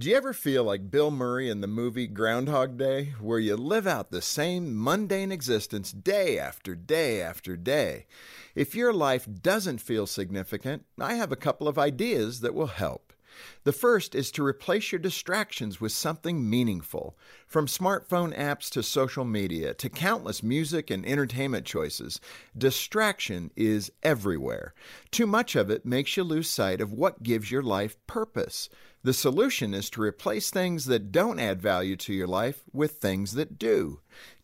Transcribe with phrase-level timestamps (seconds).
[0.00, 3.86] Do you ever feel like Bill Murray in the movie Groundhog Day, where you live
[3.86, 8.06] out the same mundane existence day after day after day?
[8.54, 13.12] If your life doesn't feel significant, I have a couple of ideas that will help.
[13.64, 17.16] The first is to replace your distractions with something meaningful.
[17.46, 22.20] From smartphone apps to social media to countless music and entertainment choices,
[22.56, 24.74] distraction is everywhere.
[25.10, 28.68] Too much of it makes you lose sight of what gives your life purpose.
[29.02, 33.32] The solution is to replace things that don't add value to your life with things
[33.32, 34.00] that do.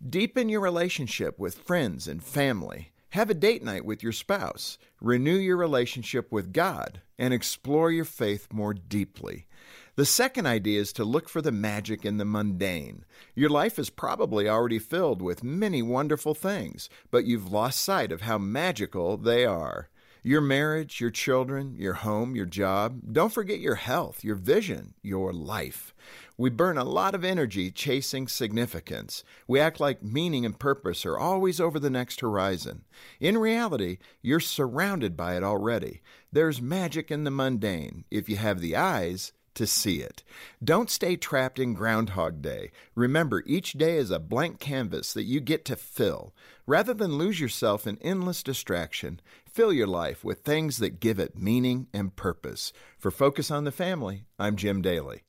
[0.08, 2.92] Deepen your relationship with friends and family.
[3.16, 4.76] Have a date night with your spouse.
[5.00, 9.46] Renew your relationship with God and explore your faith more deeply.
[9.94, 13.06] The second idea is to look for the magic in the mundane.
[13.34, 18.20] Your life is probably already filled with many wonderful things, but you've lost sight of
[18.20, 19.88] how magical they are.
[20.26, 22.98] Your marriage, your children, your home, your job.
[23.12, 25.94] Don't forget your health, your vision, your life.
[26.36, 29.22] We burn a lot of energy chasing significance.
[29.46, 32.82] We act like meaning and purpose are always over the next horizon.
[33.20, 36.00] In reality, you're surrounded by it already.
[36.32, 40.22] There's magic in the mundane if you have the eyes to see it.
[40.62, 42.70] Don't stay trapped in Groundhog Day.
[42.94, 46.34] Remember, each day is a blank canvas that you get to fill.
[46.66, 51.38] Rather than lose yourself in endless distraction, fill your life with things that give it
[51.38, 52.72] meaning and purpose.
[52.98, 55.26] For Focus on the Family, I'm Jim Daly.